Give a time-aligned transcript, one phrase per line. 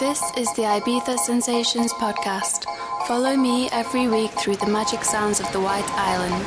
[0.00, 2.64] This is the Ibiza Sensations podcast.
[3.06, 6.44] Follow me every week through the magic sounds of the White Island.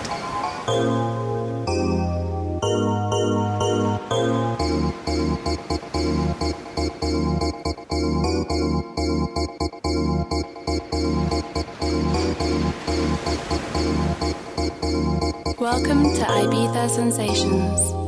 [15.59, 18.02] Welcome to Ibiza Sensations.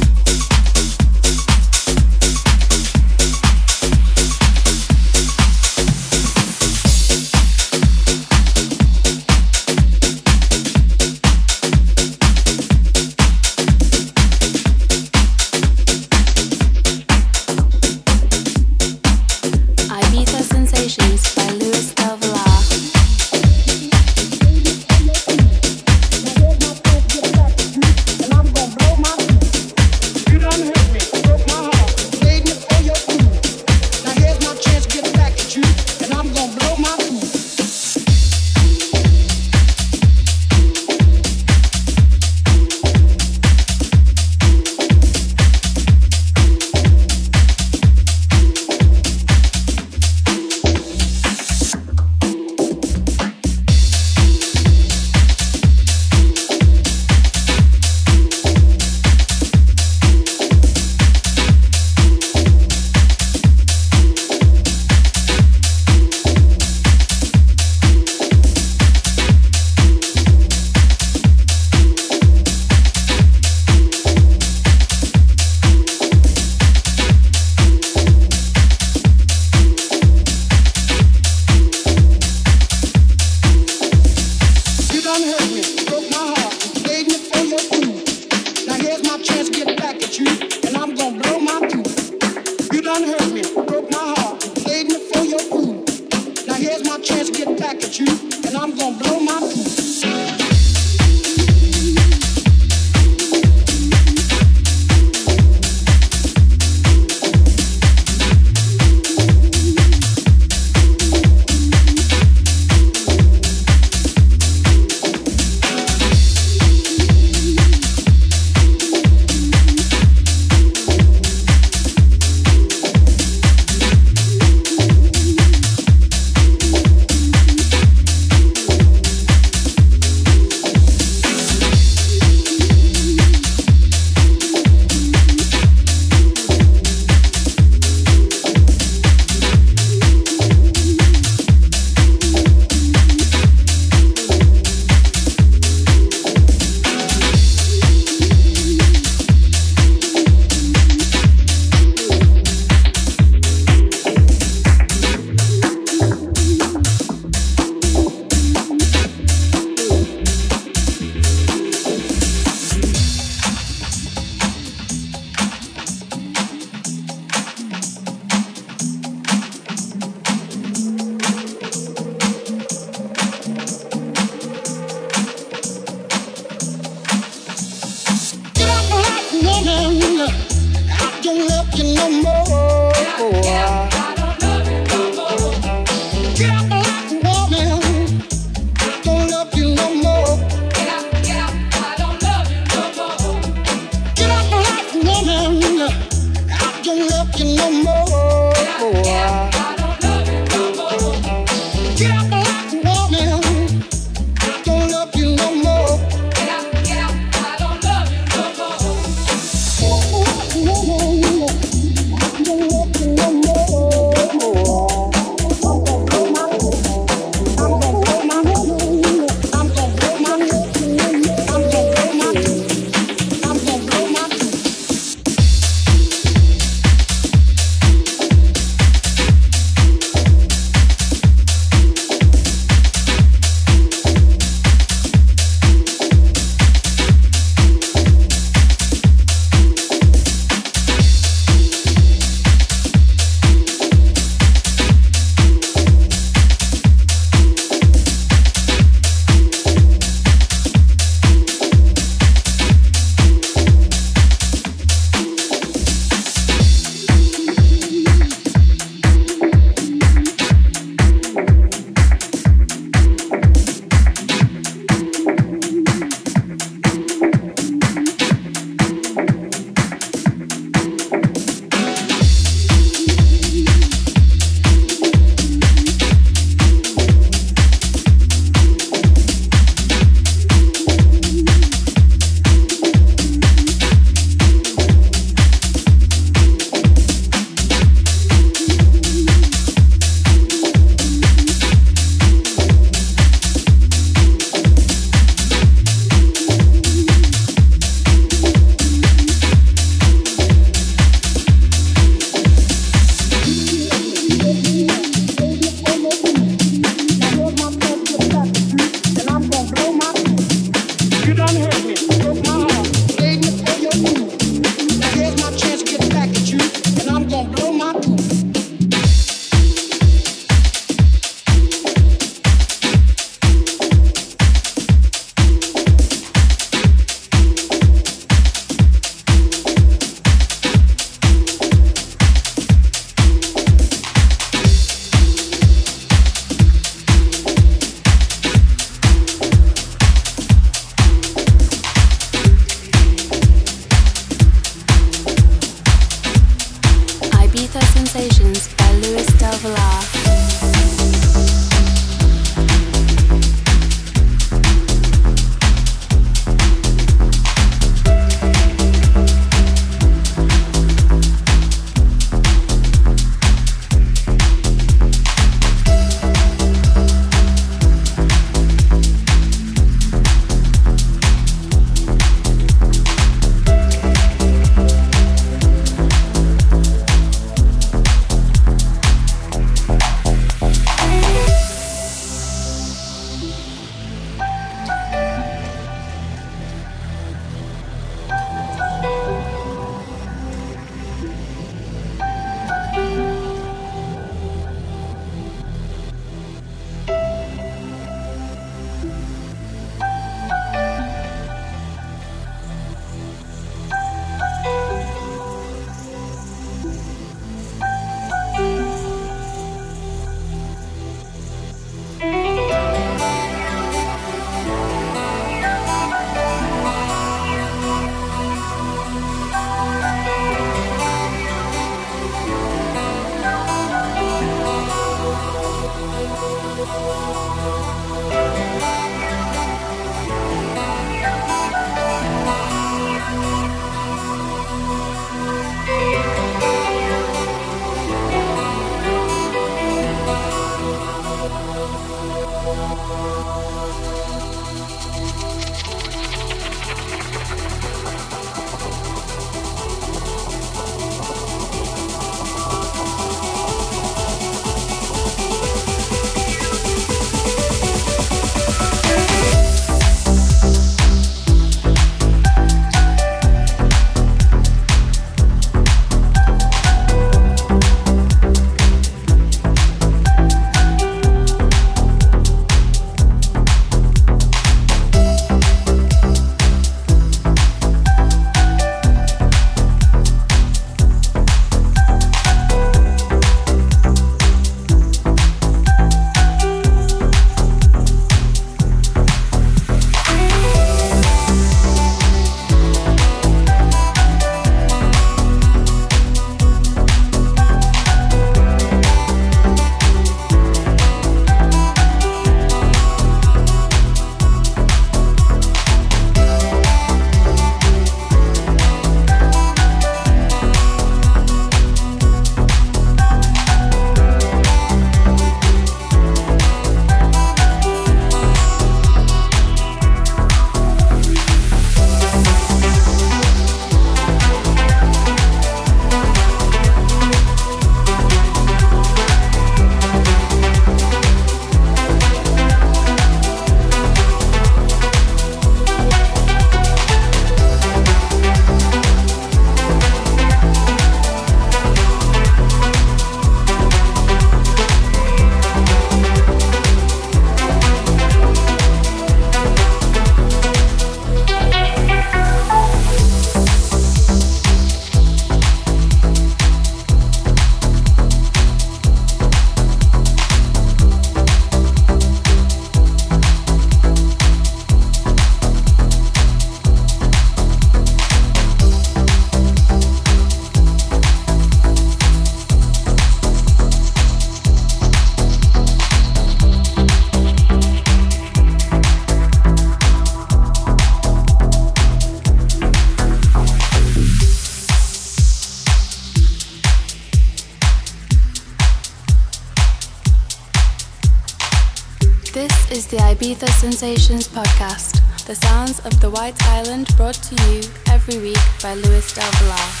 [593.81, 599.33] Sensations podcast, the sounds of the White Island brought to you every week by Luis
[599.33, 600.00] Del Villar.